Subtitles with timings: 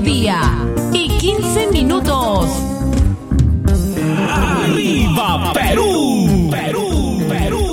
[0.00, 0.40] mediodía
[0.92, 2.48] y 15 minutos.
[4.28, 6.48] ¡Arriba Perú!
[6.50, 7.18] ¡Perú!
[7.28, 7.66] ¡Perú!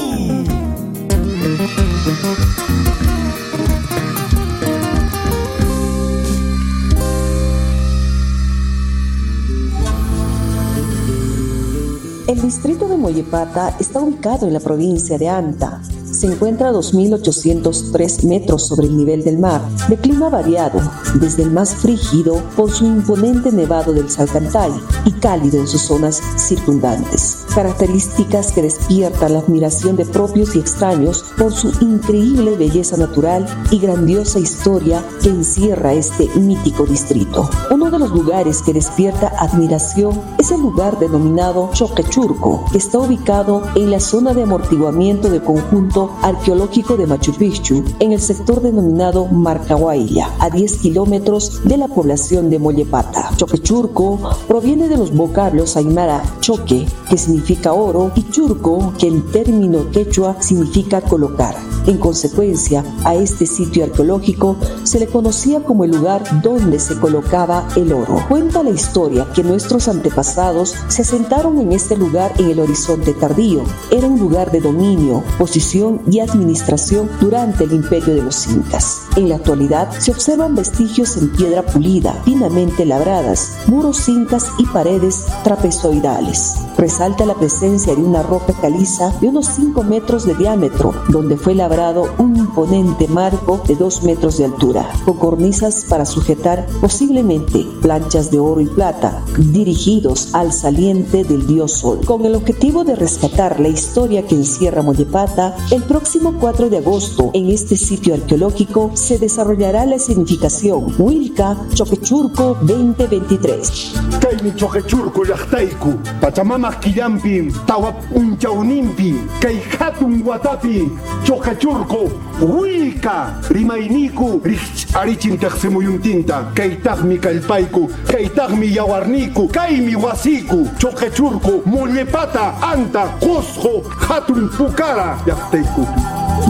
[12.28, 15.82] El distrito de Mollepata está ubicado en la provincia de Anta,
[16.26, 20.82] se encuentra a 2.803 metros sobre el nivel del mar, de clima variado,
[21.20, 24.72] desde el más frígido por su imponente nevado del Salcantay
[25.06, 27.46] y cálido en sus zonas circundantes.
[27.54, 33.78] Características que despiertan la admiración de propios y extraños por su increíble belleza natural y
[33.78, 37.48] grandiosa historia que encierra este mítico distrito.
[37.70, 43.62] Uno de los lugares que despierta admiración es el lugar denominado Choquechurco, que está ubicado
[43.76, 49.26] en la zona de amortiguamiento del conjunto arqueológico de Machu Picchu en el sector denominado
[49.26, 53.32] Marcahuayla, a 10 kilómetros de la población de Mollepata.
[53.36, 59.90] Choquechurco proviene de los vocablos aymara choque, que significa oro, y churco, que en término
[59.92, 61.56] quechua significa colocar.
[61.88, 67.68] En consecuencia, a este sitio arqueológico se le conocía como el lugar donde se colocaba
[67.76, 68.26] el oro.
[68.28, 73.62] Cuenta la historia que nuestros antepasados se asentaron en este lugar en el horizonte tardío.
[73.92, 79.02] Era un lugar de dominio, posición y administración durante el imperio de los incas.
[79.16, 85.26] En la actualidad se observan vestigios en piedra pulida, finamente labradas, muros incas y paredes
[85.44, 86.56] trapezoidales.
[86.78, 91.56] Resalta la presencia de una roca caliza de unos 5 metros de diámetro, donde fue
[91.56, 98.32] labrado un imponente marco de 2 metros de altura, con cornisas para sujetar posiblemente planchas
[98.32, 102.02] de oro y plata, dirigidos al saliente del dios Sol.
[102.06, 107.32] Con el objetivo de rescatar la historia que encierra Mollepata, el próximo 4 de agosto,
[107.34, 113.94] en este sitio arqueológico, se desarrollará la significación Wilca Choquechurco 2023.
[114.20, 120.92] Kaimi Choquechurco Yachtaiku, Pachamamas Killampi, Tawap Unchaunimpi, Kay Hatun Watapi,
[121.24, 122.10] Choquechurco,
[122.42, 133.82] Wilca, Rimainiku, Rich Arichin Taxemuyuntinta, Kaitagmi Kalpaiku, Kaitagmi Yawarniku, Kaimi Wasiku, Choquechurco, Mollepata, Anta, Cusco,
[134.08, 135.75] Hatun Pucara, Yachtaiku.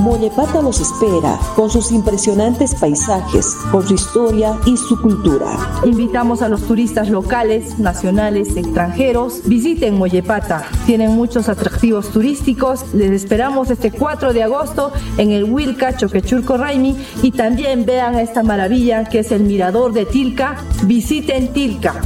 [0.01, 5.47] Mollepata los espera con sus impresionantes paisajes, con su historia y su cultura.
[5.85, 9.41] Invitamos a los turistas locales, nacionales, extranjeros.
[9.45, 10.65] Visiten Mollepata.
[10.85, 12.93] Tienen muchos atractivos turísticos.
[12.93, 18.43] Les esperamos este 4 de agosto en el Wilca Choquechurco Raimi y también vean esta
[18.43, 20.57] maravilla que es el mirador de Tilca.
[20.83, 22.01] Visiten Tilca.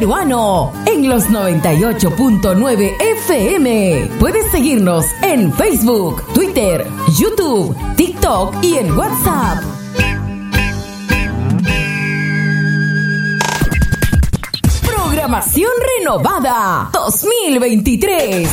[0.00, 4.08] Peruano en los 98.9 FM.
[4.18, 6.86] Puedes seguirnos en Facebook, Twitter,
[7.18, 9.62] YouTube, TikTok y en WhatsApp.
[14.86, 18.48] Programación renovada 2023.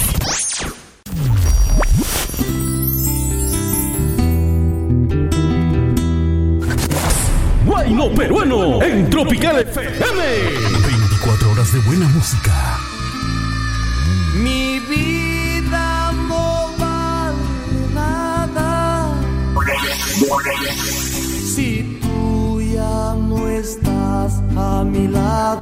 [7.66, 10.67] Guayno Peruano en Tropical FM.
[11.68, 12.80] 24 horas de buena música.
[14.36, 17.36] Mi vida no vale
[17.94, 19.16] nada
[21.46, 25.62] si tú ya no estás a mi lado.